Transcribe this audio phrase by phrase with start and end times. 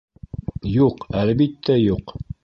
[0.75, 2.15] Юҡ, әлбиттә юҡ.